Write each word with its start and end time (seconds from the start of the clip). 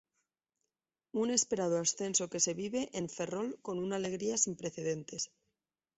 Un 1.23 1.27
esperado 1.39 1.75
ascenso 1.79 2.23
que 2.31 2.43
se 2.45 2.53
vive 2.55 2.81
en 2.97 3.07
Ferrol 3.07 3.59
con 3.61 3.77
una 3.77 3.97
alegría 3.97 4.35
sin 4.39 4.55
precedentes. 4.55 5.29